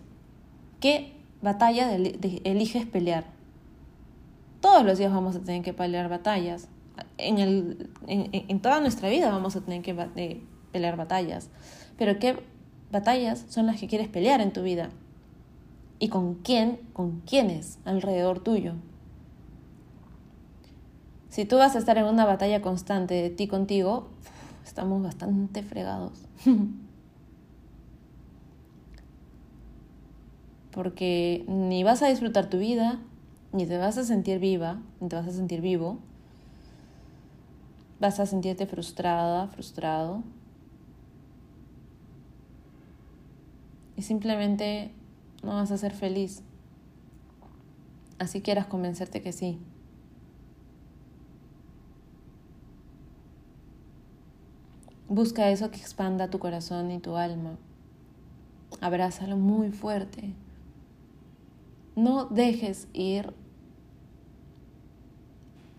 ¿Qué 0.79 1.13
batalla 1.41 1.93
eliges 1.93 2.87
pelear? 2.87 3.25
Todos 4.61 4.83
los 4.83 4.97
días 4.97 5.13
vamos 5.13 5.35
a 5.35 5.41
tener 5.41 5.61
que 5.61 5.73
pelear 5.73 6.09
batallas. 6.09 6.69
En, 7.19 7.37
el, 7.37 7.89
en, 8.07 8.59
toda 8.61 8.81
nuestra 8.81 9.09
vida 9.09 9.29
vamos 9.29 9.55
a 9.55 9.61
tener 9.61 9.83
que 9.83 9.95
eh, 10.15 10.41
pelear 10.71 10.97
batallas. 10.97 11.49
Pero 11.99 12.17
¿qué 12.17 12.41
batallas 12.91 13.45
son 13.47 13.67
las 13.67 13.79
que 13.79 13.87
quieres 13.87 14.07
pelear 14.07 14.41
en 14.41 14.51
tu 14.51 14.63
vida? 14.63 14.89
¿Y 15.99 16.09
con 16.09 16.33
quién, 16.33 16.79
con 16.93 17.21
quiénes 17.21 17.77
alrededor 17.85 18.39
tuyo? 18.39 18.73
Si 21.29 21.45
tú 21.45 21.57
vas 21.57 21.75
a 21.75 21.79
estar 21.79 21.97
en 21.97 22.05
una 22.05 22.25
batalla 22.25 22.61
constante 22.61 23.13
de 23.13 23.29
ti 23.29 23.47
contigo, 23.47 24.07
estamos 24.65 25.03
bastante 25.03 25.61
fregados. 25.61 26.25
Porque 30.71 31.45
ni 31.47 31.83
vas 31.83 32.01
a 32.01 32.07
disfrutar 32.07 32.49
tu 32.49 32.57
vida, 32.57 32.99
ni 33.51 33.67
te 33.67 33.77
vas 33.77 33.97
a 33.97 34.03
sentir 34.03 34.39
viva, 34.39 34.81
ni 34.99 35.07
te 35.09 35.15
vas 35.15 35.27
a 35.27 35.31
sentir 35.31 35.61
vivo. 35.61 35.99
Vas 37.99 38.19
a 38.19 38.25
sentirte 38.25 38.65
frustrada, 38.65 39.47
frustrado. 39.47 40.23
Y 43.97 44.01
simplemente 44.01 44.91
no 45.43 45.55
vas 45.55 45.69
a 45.71 45.77
ser 45.77 45.93
feliz. 45.93 46.41
Así 48.17 48.41
quieras 48.41 48.65
convencerte 48.65 49.21
que 49.21 49.31
sí. 49.31 49.59
Busca 55.09 55.49
eso 55.49 55.71
que 55.71 55.77
expanda 55.77 56.29
tu 56.29 56.37
corazón 56.37 56.91
y 56.91 56.99
tu 56.99 57.17
alma. 57.17 57.57
Abrázalo 58.79 59.37
muy 59.37 59.71
fuerte. 59.71 60.35
No 61.95 62.25
dejes 62.25 62.87
ir 62.93 63.33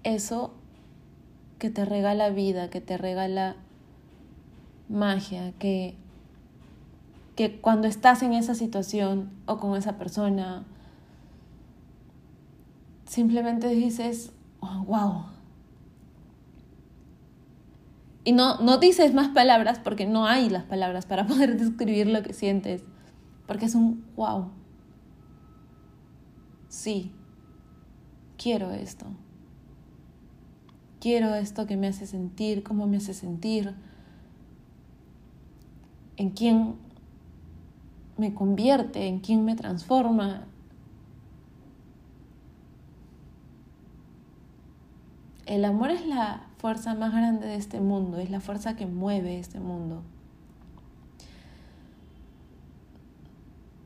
eso 0.02 0.52
que 1.60 1.70
te 1.70 1.84
regala 1.84 2.30
vida, 2.30 2.70
que 2.70 2.80
te 2.80 2.98
regala 2.98 3.54
magia, 4.88 5.52
que, 5.60 5.94
que 7.36 7.60
cuando 7.60 7.86
estás 7.86 8.24
en 8.24 8.32
esa 8.32 8.56
situación 8.56 9.30
o 9.46 9.58
con 9.58 9.76
esa 9.76 9.96
persona, 9.96 10.64
simplemente 13.06 13.68
dices, 13.68 14.32
oh, 14.58 14.82
wow. 14.84 15.39
Y 18.30 18.32
no, 18.32 18.58
no 18.58 18.78
dices 18.78 19.12
más 19.12 19.30
palabras 19.30 19.80
porque 19.80 20.06
no 20.06 20.24
hay 20.26 20.50
las 20.50 20.62
palabras 20.62 21.04
para 21.04 21.26
poder 21.26 21.58
describir 21.58 22.06
lo 22.06 22.22
que 22.22 22.32
sientes, 22.32 22.84
porque 23.46 23.66
es 23.66 23.74
un 23.74 24.04
wow 24.14 24.50
sí, 26.70 27.12
quiero 28.38 28.70
esto. 28.70 29.04
Quiero 31.00 31.34
esto 31.34 31.66
que 31.66 31.76
me 31.76 31.88
hace 31.88 32.06
sentir, 32.06 32.62
cómo 32.62 32.86
me 32.86 32.98
hace 32.98 33.12
sentir, 33.12 33.74
en 36.16 36.30
quién 36.30 36.76
me 38.16 38.32
convierte, 38.34 39.06
en 39.06 39.20
quién 39.20 39.44
me 39.44 39.56
transforma. 39.56 40.46
el 45.50 45.64
amor 45.64 45.90
es 45.90 46.06
la 46.06 46.46
fuerza 46.58 46.94
más 46.94 47.10
grande 47.10 47.44
de 47.48 47.56
este 47.56 47.80
mundo, 47.80 48.18
es 48.18 48.30
la 48.30 48.38
fuerza 48.38 48.76
que 48.76 48.86
mueve 48.86 49.40
este 49.40 49.58
mundo. 49.58 50.04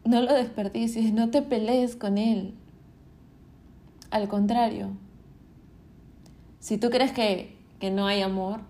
No 0.05 0.21
lo 0.21 0.35
desperdicies, 0.35 1.15
no 1.15 1.31
te 1.31 1.41
pelees 1.41 1.97
con 1.97 2.19
él. 2.19 2.53
Al 4.11 4.29
contrario, 4.29 4.91
si 6.61 6.77
tú 6.77 6.91
crees 6.91 7.13
que, 7.13 7.57
que 7.81 7.91
no 7.91 8.07
hay 8.07 8.21
amor, 8.21 8.61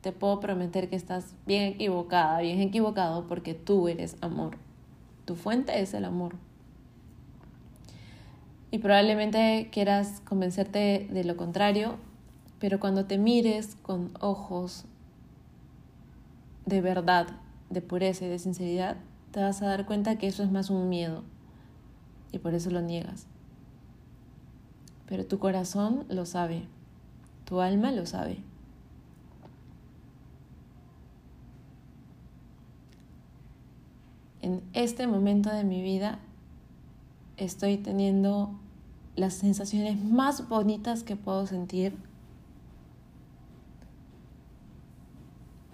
te 0.00 0.10
puedo 0.10 0.40
prometer 0.40 0.90
que 0.90 0.96
estás 0.96 1.36
bien 1.46 1.74
equivocada, 1.74 2.40
bien 2.40 2.60
equivocado 2.60 3.28
porque 3.28 3.54
tú 3.54 3.86
eres 3.86 4.16
amor. 4.22 4.56
Tu 5.24 5.36
fuente 5.36 5.80
es 5.80 5.94
el 5.94 6.04
amor. 6.04 6.34
Y 8.74 8.78
probablemente 8.80 9.68
quieras 9.70 10.20
convencerte 10.24 11.06
de 11.08 11.22
lo 11.22 11.36
contrario, 11.36 11.94
pero 12.58 12.80
cuando 12.80 13.04
te 13.04 13.18
mires 13.18 13.76
con 13.76 14.10
ojos 14.18 14.84
de 16.66 16.80
verdad, 16.80 17.28
de 17.70 17.82
pureza 17.82 18.24
y 18.24 18.28
de 18.28 18.40
sinceridad, 18.40 18.96
te 19.30 19.40
vas 19.40 19.62
a 19.62 19.66
dar 19.66 19.86
cuenta 19.86 20.18
que 20.18 20.26
eso 20.26 20.42
es 20.42 20.50
más 20.50 20.70
un 20.70 20.88
miedo 20.88 21.22
y 22.32 22.40
por 22.40 22.52
eso 22.52 22.68
lo 22.72 22.82
niegas. 22.82 23.28
Pero 25.06 25.24
tu 25.24 25.38
corazón 25.38 26.04
lo 26.08 26.26
sabe, 26.26 26.64
tu 27.44 27.60
alma 27.60 27.92
lo 27.92 28.06
sabe. 28.06 28.38
En 34.42 34.62
este 34.72 35.06
momento 35.06 35.50
de 35.50 35.62
mi 35.62 35.80
vida 35.80 36.18
estoy 37.36 37.76
teniendo 37.76 38.58
las 39.16 39.34
sensaciones 39.34 40.02
más 40.02 40.48
bonitas 40.48 41.02
que 41.02 41.16
puedo 41.16 41.46
sentir 41.46 41.96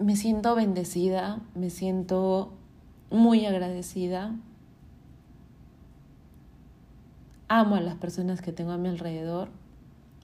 me 0.01 0.15
siento 0.15 0.55
bendecida, 0.55 1.39
me 1.53 1.69
siento 1.69 2.53
muy 3.11 3.45
agradecida. 3.45 4.35
Amo 7.47 7.75
a 7.75 7.81
las 7.81 7.95
personas 7.95 8.41
que 8.41 8.51
tengo 8.51 8.71
a 8.71 8.77
mi 8.77 8.89
alrededor. 8.89 9.49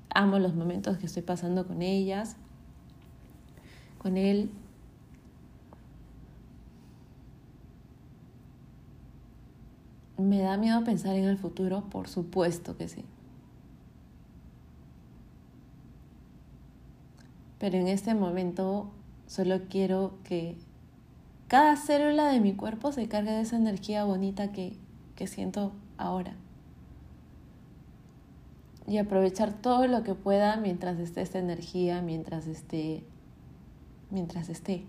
Amo 0.09 0.39
los 0.39 0.55
momentos 0.55 0.97
que 0.97 1.05
estoy 1.05 1.21
pasando 1.21 1.67
con 1.67 1.81
ellas, 1.81 2.37
con 3.99 4.17
él. 4.17 4.49
¿Me 10.17 10.39
da 10.39 10.57
miedo 10.57 10.83
pensar 10.83 11.15
en 11.15 11.25
el 11.25 11.37
futuro? 11.37 11.89
Por 11.89 12.07
supuesto 12.07 12.75
que 12.77 12.87
sí. 12.87 13.05
Pero 17.59 17.77
en 17.77 17.87
este 17.87 18.13
momento 18.13 18.91
Solo 19.27 19.59
quiero 19.69 20.13
que 20.23 20.55
cada 21.49 21.75
célula 21.75 22.31
de 22.31 22.39
mi 22.39 22.53
cuerpo 22.53 22.93
se 22.93 23.09
cargue 23.09 23.31
de 23.31 23.41
esa 23.41 23.57
energía 23.57 24.05
bonita 24.05 24.53
que, 24.53 24.77
que 25.15 25.27
siento 25.27 25.73
ahora. 25.97 26.33
Y 28.87 28.99
aprovechar 28.99 29.51
todo 29.51 29.85
lo 29.87 30.03
que 30.03 30.15
pueda 30.15 30.55
mientras 30.55 30.97
esté 30.97 31.21
esta 31.21 31.39
energía, 31.39 32.01
mientras 32.01 32.47
esté, 32.47 33.03
mientras 34.11 34.47
esté. 34.47 34.85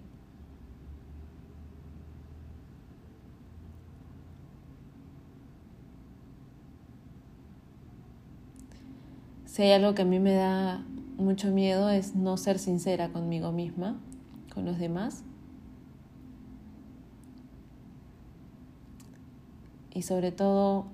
Si 9.58 9.64
hay 9.64 9.72
algo 9.72 9.92
que 9.92 10.02
a 10.02 10.04
mí 10.04 10.20
me 10.20 10.34
da 10.34 10.84
mucho 11.16 11.50
miedo 11.50 11.90
es 11.90 12.14
no 12.14 12.36
ser 12.36 12.60
sincera 12.60 13.08
conmigo 13.08 13.50
misma 13.50 13.98
con 14.54 14.64
los 14.64 14.78
demás. 14.78 15.24
Y 19.92 20.02
sobre 20.02 20.30
todo, 20.30 20.86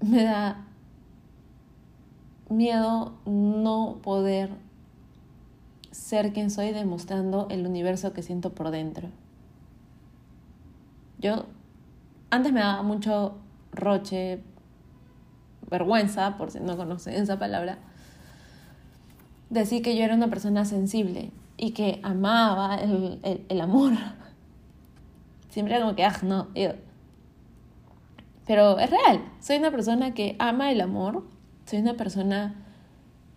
me 0.00 0.24
da 0.24 0.66
miedo 2.50 3.12
no 3.24 4.00
poder 4.02 4.50
ser 5.92 6.32
quien 6.32 6.50
soy 6.50 6.72
demostrando 6.72 7.46
el 7.50 7.64
universo 7.68 8.12
que 8.12 8.24
siento 8.24 8.52
por 8.52 8.72
dentro. 8.72 9.10
Yo 11.20 11.46
antes 12.30 12.52
me 12.52 12.58
daba 12.58 12.82
mucho 12.82 13.36
roche, 13.70 14.42
vergüenza, 15.70 16.36
por 16.36 16.50
si 16.50 16.60
no 16.60 16.76
conocen 16.76 17.14
esa 17.14 17.38
palabra, 17.38 17.78
decir 19.50 19.82
que 19.82 19.96
yo 19.96 20.04
era 20.04 20.14
una 20.14 20.28
persona 20.28 20.64
sensible 20.64 21.30
y 21.56 21.70
que 21.70 22.00
amaba 22.02 22.76
el, 22.76 23.20
el, 23.48 23.60
amor. 23.60 23.92
Siempre 25.48 25.74
era 25.74 25.84
como 25.84 25.96
que, 25.96 26.04
ah, 26.04 26.18
no, 26.22 26.48
Pero 28.46 28.78
es 28.78 28.90
real, 28.90 29.24
soy 29.40 29.56
una 29.56 29.70
persona 29.70 30.14
que 30.14 30.36
ama 30.38 30.70
el 30.70 30.80
amor, 30.80 31.24
soy 31.64 31.80
una 31.80 31.94
persona 31.94 32.54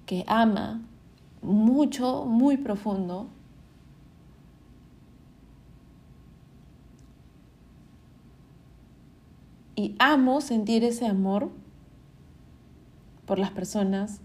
que 0.05 0.23
ama 0.27 0.81
mucho, 1.41 2.25
muy 2.25 2.57
profundo. 2.57 3.29
Y 9.75 9.95
amo 9.97 10.41
sentir 10.41 10.83
ese 10.83 11.07
amor 11.07 11.51
por 13.29 13.37
las 13.37 13.51
personas 13.51 14.21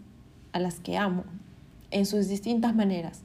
a 0.52 0.60
las 0.60 0.80
que 0.80 0.96
amo 0.96 1.24
en 1.90 2.06
sus 2.06 2.26
distintas 2.26 2.74
maneras. 2.74 3.22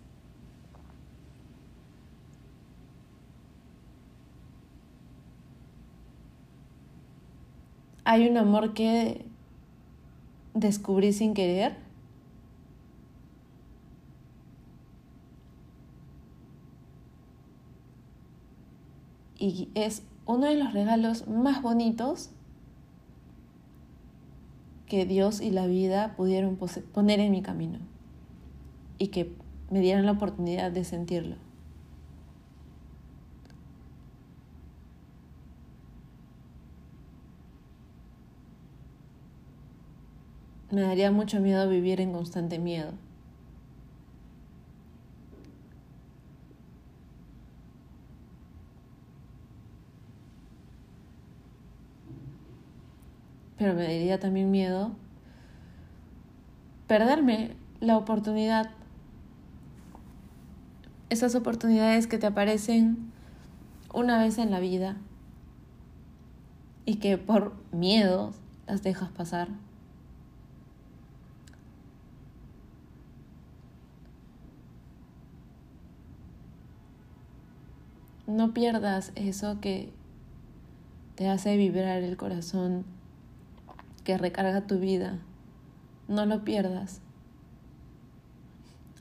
Hay 8.03 8.27
un 8.27 8.35
amor 8.35 8.73
que 8.73 9.23
descubrí 10.53 11.13
sin 11.13 11.33
querer. 11.33 11.77
Y 19.37 19.69
es 19.75 20.03
uno 20.25 20.47
de 20.47 20.57
los 20.57 20.73
regalos 20.73 21.25
más 21.29 21.61
bonitos 21.61 22.31
que 24.89 25.06
Dios 25.06 25.39
y 25.39 25.52
la 25.52 25.67
vida 25.67 26.15
pudieron 26.17 26.58
poner 26.58 27.21
en 27.21 27.32
mi 27.32 27.41
camino 27.41 27.80
y 28.97 29.08
que 29.08 29.32
me 29.69 29.80
dieran 29.80 30.06
la 30.06 30.13
oportunidad 30.13 30.71
de 30.71 30.84
sentirlo. 30.84 31.38
Me 40.71 40.82
daría 40.82 41.12
mucho 41.12 41.39
miedo 41.39 41.67
vivir 41.69 42.02
en 42.02 42.12
constante 42.12 42.60
miedo. 42.60 42.91
Pero 53.59 53.75
me 53.75 53.83
daría 53.83 54.19
también 54.19 54.49
miedo 54.49 54.91
perderme 56.87 57.55
la 57.81 57.97
oportunidad 57.97 58.71
esas 61.09 61.35
oportunidades 61.35 62.07
que 62.07 62.17
te 62.17 62.27
aparecen 62.27 63.11
una 63.93 64.19
vez 64.19 64.37
en 64.37 64.51
la 64.51 64.59
vida 64.59 64.95
y 66.85 66.95
que 66.95 67.17
por 67.17 67.53
miedo 67.71 68.33
las 68.67 68.83
dejas 68.83 69.09
pasar. 69.09 69.49
No 78.27 78.53
pierdas 78.53 79.11
eso 79.15 79.59
que 79.59 79.91
te 81.15 81.27
hace 81.27 81.57
vibrar 81.57 82.03
el 82.03 82.15
corazón, 82.15 82.85
que 84.09 84.17
recarga 84.17 84.67
tu 84.67 84.79
vida. 84.79 85.19
No 86.07 86.25
lo 86.25 86.43
pierdas 86.43 87.01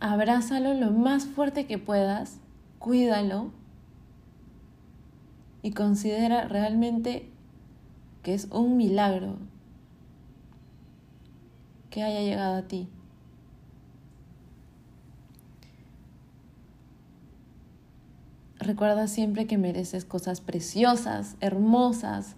abrázalo 0.00 0.74
lo 0.74 0.90
más 0.90 1.26
fuerte 1.26 1.66
que 1.66 1.78
puedas, 1.78 2.38
cuídalo 2.78 3.50
y 5.62 5.72
considera 5.72 6.46
realmente 6.46 7.28
que 8.22 8.34
es 8.34 8.46
un 8.50 8.76
milagro 8.76 9.36
que 11.90 12.02
haya 12.02 12.20
llegado 12.20 12.56
a 12.56 12.62
ti. 12.62 12.88
Recuerda 18.60 19.06
siempre 19.06 19.46
que 19.46 19.56
mereces 19.56 20.04
cosas 20.04 20.40
preciosas, 20.40 21.36
hermosas, 21.40 22.36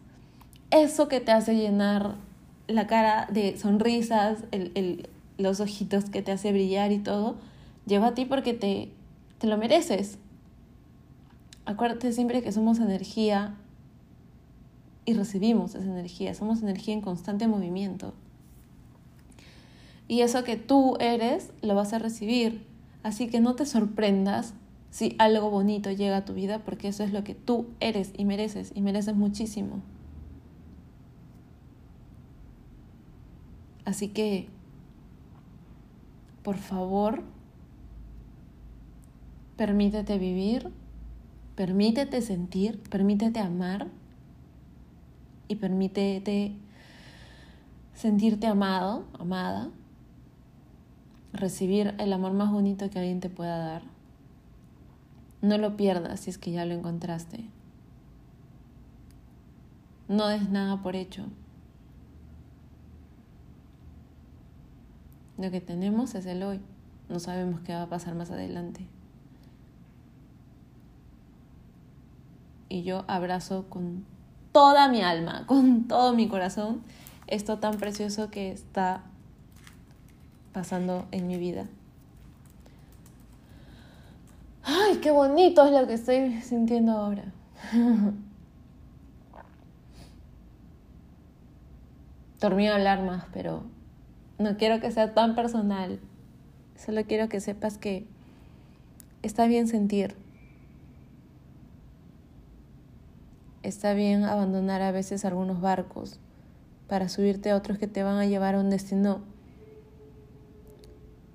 eso 0.70 1.09
que 1.09 1.20
te 1.20 1.33
hace 1.33 1.56
llenar 1.56 2.14
la 2.70 2.87
cara 2.87 3.26
de 3.30 3.59
sonrisas, 3.59 4.44
los 5.38 5.61
ojitos 5.61 6.11
que 6.11 6.22
te 6.22 6.33
hace 6.33 6.52
brillar 6.52 6.92
y 6.92 6.98
todo, 6.98 7.37
Llevo 7.87 8.04
a 8.04 8.14
ti 8.14 8.24
porque 8.24 8.54
te, 8.54 8.90
te 9.38 9.46
lo 9.46 9.56
mereces. 9.59 10.18
Acuérdate 11.64 12.12
siempre 12.12 12.42
que 12.42 12.52
somos 12.52 12.78
energía 12.78 13.56
y 15.04 15.14
recibimos 15.14 15.74
esa 15.74 15.87
energía. 15.87 16.35
Somos 16.35 16.62
energía 16.62 16.94
en 16.94 17.00
constante 17.00 17.48
movimiento. 17.48 18.14
Y 20.09 20.20
eso 20.20 20.44
que 20.44 20.56
tú 20.56 20.96
eres 21.00 21.50
lo 21.62 21.74
vas 21.74 21.92
a 21.92 21.98
recibir. 21.98 22.64
Así 23.02 23.28
que 23.28 23.40
no 23.40 23.54
te 23.54 23.66
sorprendas 23.66 24.54
si 24.90 25.14
algo 25.18 25.50
bonito 25.50 25.90
llega 25.90 26.18
a 26.18 26.24
tu 26.24 26.35
vida 26.35 26.61
porque 26.61 26.88
eso 26.88 27.04
es 27.04 27.12
lo 27.12 27.24
que 27.24 27.35
tú 27.35 27.66
eres 27.80 28.12
y 28.16 28.24
mereces 28.24 28.72
y 28.74 28.83
mereces 28.83 29.14
muchísimo. 29.14 29.83
Así 33.90 34.07
que, 34.07 34.48
por 36.44 36.59
favor, 36.59 37.24
permítete 39.57 40.16
vivir, 40.16 40.70
permítete 41.57 42.22
sentir, 42.22 42.81
permítete 42.88 43.40
amar 43.40 43.88
y 45.48 45.57
permítete 45.57 46.53
sentirte 47.94 48.46
amado, 48.46 49.07
amada, 49.18 49.70
recibir 51.33 51.96
el 51.98 52.12
amor 52.12 52.33
más 52.33 52.53
bonito 52.53 52.88
que 52.90 53.00
alguien 53.00 53.18
te 53.18 53.29
pueda 53.29 53.59
dar. 53.59 53.83
No 55.42 55.59
lo 55.59 55.76
pierdas 55.76 56.20
si 56.20 56.31
es 56.31 56.38
que 56.38 56.53
ya 56.53 56.64
lo 56.64 56.74
encontraste. 56.74 57.44
No 60.07 60.29
des 60.29 60.48
nada 60.48 60.81
por 60.81 60.94
hecho. 60.94 61.26
Lo 65.40 65.50
que 65.50 65.61
tenemos 65.62 66.14
es 66.14 66.26
el 66.26 66.42
hoy. 66.42 66.61
No 67.09 67.18
sabemos 67.18 67.62
qué 67.62 67.72
va 67.72 67.85
a 67.85 67.88
pasar 67.88 68.14
más 68.14 68.31
adelante. 68.31 68.87
Y 72.68 72.83
yo 72.83 73.07
abrazo 73.09 73.64
con 73.70 74.05
toda 74.53 74.88
mi 74.88 75.00
alma, 75.00 75.46
con 75.48 75.88
todo 75.88 76.12
mi 76.12 76.29
corazón, 76.29 76.83
esto 77.26 77.59
tan 77.59 77.79
precioso 77.79 78.31
que 78.31 78.53
está 78.53 79.03
pasando 80.53 81.07
en 81.11 81.26
mi 81.26 81.38
vida. 81.38 81.66
Ay, 84.62 84.98
qué 84.98 85.11
bonito 85.11 85.64
es 85.64 85.72
lo 85.72 85.87
que 85.87 85.94
estoy 85.94 86.42
sintiendo 86.42 86.92
ahora. 86.92 87.24
Dormí 92.40 92.68
a 92.68 92.74
hablar 92.74 93.03
más, 93.03 93.24
pero 93.33 93.64
no 94.40 94.57
quiero 94.57 94.81
que 94.81 94.90
sea 94.90 95.12
tan 95.12 95.35
personal. 95.35 96.00
Solo 96.74 97.05
quiero 97.05 97.29
que 97.29 97.40
sepas 97.40 97.76
que 97.76 98.07
está 99.22 99.46
bien 99.46 99.68
sentir. 99.68 100.16
Está 103.62 103.92
bien 103.92 104.24
abandonar 104.24 104.81
a 104.81 104.92
veces 104.92 105.26
algunos 105.26 105.61
barcos 105.61 106.18
para 106.88 107.11
subirte 107.11 107.50
a 107.50 107.57
otros 107.57 107.76
que 107.79 107.87
te 107.87 108.03
van 108.03 108.16
a 108.16 108.24
llevar 108.24 108.55
a 108.55 108.61
un 108.61 108.70
destino 108.70 109.20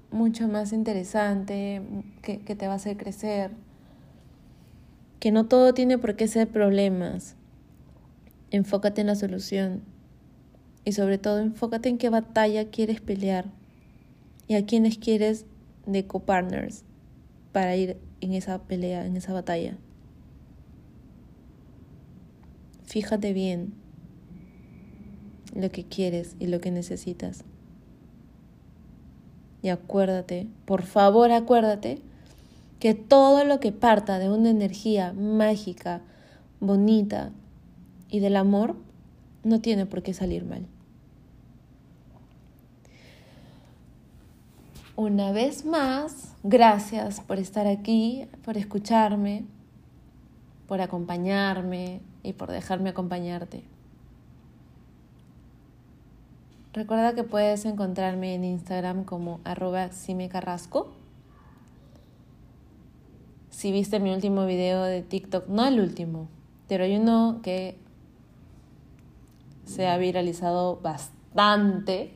mucho 0.09 0.47
más 0.47 0.73
interesante, 0.73 1.83
que, 2.23 2.39
que, 2.39 2.55
te 2.55 2.65
va 2.65 2.73
a 2.73 2.77
hacer 2.77 2.97
crecer, 2.97 3.51
que 5.19 5.31
no 5.31 5.45
todo 5.45 5.75
tiene 5.75 5.99
por 5.99 6.15
qué 6.15 6.27
ser 6.27 6.47
problemas. 6.47 7.35
Enfócate 8.49 9.01
en 9.01 9.07
la 9.07 9.15
solución. 9.15 9.94
Y 10.85 10.93
sobre 10.93 11.17
todo, 11.17 11.39
enfócate 11.39 11.89
en 11.89 11.97
qué 11.97 12.09
batalla 12.09 12.69
quieres 12.69 13.01
pelear 13.01 13.45
y 14.47 14.53
a 14.53 14.65
quiénes 14.65 14.97
quieres 14.97 15.45
de 15.85 16.05
copartners 16.05 16.83
para 17.51 17.75
ir 17.75 17.97
en 18.21 18.33
esa 18.33 18.59
pelea, 18.59 19.05
en 19.05 19.17
esa 19.17 19.33
batalla. 19.33 19.77
Fíjate 22.85 23.33
bien 23.33 23.73
lo 25.55 25.71
que 25.71 25.85
quieres 25.85 26.35
y 26.39 26.47
lo 26.47 26.61
que 26.61 26.69
necesitas. 26.69 27.43
Y 29.63 29.69
acuérdate, 29.69 30.47
por 30.65 30.83
favor 30.83 31.31
acuérdate, 31.31 32.01
que 32.79 32.93
todo 32.93 33.45
lo 33.45 33.59
que 33.59 33.71
parta 33.71 34.19
de 34.19 34.29
una 34.29 34.51
energía 34.51 35.13
mágica, 35.13 36.01
bonita 36.59 37.31
y 38.09 38.19
del 38.19 38.35
amor, 38.35 38.75
no 39.43 39.61
tiene 39.61 39.85
por 39.85 40.03
qué 40.03 40.13
salir 40.13 40.45
mal. 40.45 40.67
Una 44.97 45.33
vez 45.33 45.65
más, 45.65 46.37
gracias 46.43 47.19
por 47.19 47.37
estar 47.37 47.67
aquí, 47.67 48.29
por 48.45 48.55
escucharme, 48.55 49.43
por 50.69 50.79
acompañarme 50.79 51.99
y 52.23 52.31
por 52.31 52.49
dejarme 52.49 52.91
acompañarte. 52.91 53.65
Recuerda 56.71 57.13
que 57.13 57.25
puedes 57.25 57.65
encontrarme 57.65 58.35
en 58.35 58.45
Instagram 58.45 59.03
como 59.03 59.41
arroba 59.43 59.89
Carrasco. 60.31 60.93
Si 63.49 63.73
viste 63.73 63.99
mi 63.99 64.13
último 64.13 64.45
video 64.45 64.81
de 64.83 65.01
TikTok, 65.01 65.49
no 65.49 65.65
el 65.65 65.81
último, 65.81 66.29
pero 66.69 66.85
hay 66.85 66.95
uno 66.95 67.41
que 67.43 67.77
se 69.65 69.87
ha 69.87 69.97
viralizado 69.97 70.79
bastante 70.81 72.14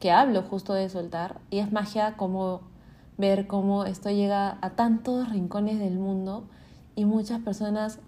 que 0.00 0.10
hablo 0.10 0.42
justo 0.42 0.74
de 0.74 0.88
soltar 0.88 1.40
y 1.50 1.58
es 1.58 1.72
magia 1.72 2.16
como 2.16 2.60
ver 3.18 3.46
cómo 3.46 3.84
esto 3.84 4.10
llega 4.10 4.58
a 4.60 4.70
tantos 4.70 5.30
rincones 5.30 5.78
del 5.78 5.98
mundo 5.98 6.44
y 6.94 7.04
muchas 7.04 7.40
personas 7.40 7.98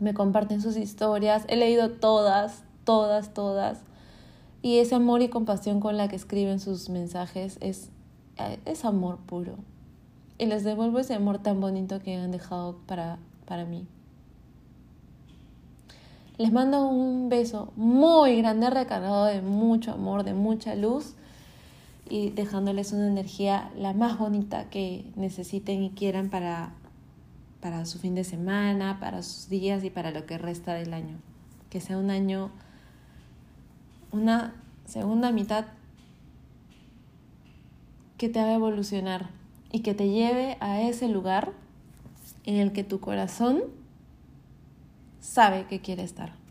me 0.00 0.14
comparten 0.14 0.60
sus 0.60 0.76
historias. 0.76 1.44
He 1.48 1.56
leído 1.56 1.90
todas, 1.90 2.64
todas, 2.84 3.34
todas. 3.34 3.80
Y 4.60 4.78
ese 4.78 4.94
amor 4.94 5.22
y 5.22 5.28
compasión 5.28 5.80
con 5.80 5.96
la 5.96 6.08
que 6.08 6.16
escriben 6.16 6.60
sus 6.60 6.88
mensajes 6.88 7.58
es, 7.60 7.90
es 8.64 8.84
amor 8.84 9.18
puro. 9.18 9.56
Y 10.38 10.46
les 10.46 10.64
devuelvo 10.64 10.98
ese 10.98 11.14
amor 11.14 11.38
tan 11.38 11.60
bonito 11.60 12.00
que 12.00 12.16
han 12.16 12.30
dejado 12.30 12.78
para, 12.86 13.18
para 13.46 13.64
mí. 13.64 13.86
Les 16.38 16.50
mando 16.50 16.88
un 16.88 17.28
beso 17.28 17.72
muy 17.76 18.36
grande, 18.38 18.70
recargado 18.70 19.26
de 19.26 19.42
mucho 19.42 19.92
amor, 19.92 20.24
de 20.24 20.32
mucha 20.32 20.74
luz 20.74 21.14
y 22.08 22.30
dejándoles 22.30 22.92
una 22.92 23.06
energía 23.06 23.70
la 23.76 23.92
más 23.92 24.18
bonita 24.18 24.70
que 24.70 25.04
necesiten 25.14 25.82
y 25.82 25.90
quieran 25.90 26.30
para, 26.30 26.72
para 27.60 27.84
su 27.84 27.98
fin 27.98 28.14
de 28.14 28.24
semana, 28.24 28.98
para 28.98 29.22
sus 29.22 29.48
días 29.50 29.84
y 29.84 29.90
para 29.90 30.10
lo 30.10 30.24
que 30.24 30.38
resta 30.38 30.72
del 30.74 30.94
año. 30.94 31.18
Que 31.68 31.80
sea 31.80 31.98
un 31.98 32.10
año, 32.10 32.50
una 34.10 34.54
segunda 34.86 35.32
mitad 35.32 35.66
que 38.16 38.30
te 38.30 38.40
haga 38.40 38.54
evolucionar 38.54 39.30
y 39.70 39.80
que 39.80 39.94
te 39.94 40.08
lleve 40.08 40.56
a 40.60 40.80
ese 40.80 41.08
lugar 41.08 41.52
en 42.44 42.56
el 42.56 42.72
que 42.72 42.84
tu 42.84 43.00
corazón 43.00 43.62
sabe 45.22 45.66
que 45.66 45.80
quiere 45.80 46.02
estar. 46.02 46.41